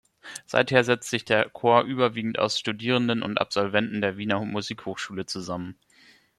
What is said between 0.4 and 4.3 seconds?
Seither setzt sich der Chor überwiegend aus Studierenden und Absolventen der